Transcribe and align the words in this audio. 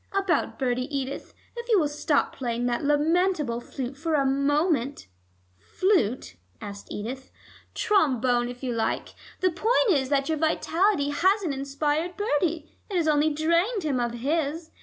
About 0.13 0.57
Bertie, 0.57 0.87
Edith, 0.89 1.35
if 1.55 1.69
you 1.69 1.77
will 1.79 1.87
stop 1.87 2.35
playing 2.35 2.65
that 2.65 2.83
lamentable 2.83 3.61
flute 3.61 3.95
for 3.95 4.15
a 4.15 4.25
moment" 4.25 5.05
"Flute?" 5.77 6.37
asked 6.59 6.87
Edith. 6.91 7.29
"Trombone, 7.75 8.49
if 8.49 8.63
you 8.63 8.73
like. 8.73 9.13
The 9.41 9.51
point 9.51 9.91
is 9.91 10.09
that 10.09 10.27
your 10.27 10.39
vitality 10.39 11.09
hasn't 11.11 11.53
inspired 11.53 12.17
Bertie; 12.17 12.79
it 12.89 12.95
has 12.95 13.07
only 13.07 13.29
drained 13.31 13.83
him 13.83 13.99
of 13.99 14.13
his. 14.13 14.71